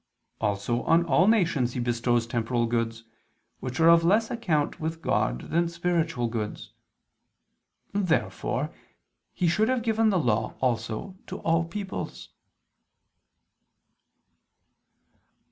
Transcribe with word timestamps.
Also 0.39 0.81
on 0.85 1.05
all 1.05 1.27
nations 1.27 1.73
He 1.73 1.79
bestows 1.79 2.25
temporal 2.25 2.65
goods, 2.65 3.03
which 3.59 3.79
are 3.79 3.87
of 3.89 4.03
less 4.03 4.31
account 4.31 4.79
with 4.79 4.99
God 4.99 5.51
than 5.51 5.69
spiritual 5.69 6.27
goods. 6.27 6.71
Therefore 7.93 8.73
He 9.31 9.47
should 9.47 9.69
have 9.69 9.83
given 9.83 10.09
the 10.09 10.17
Law 10.17 10.55
also 10.59 11.19
to 11.27 11.37
all 11.41 11.65
peoples. 11.65 12.29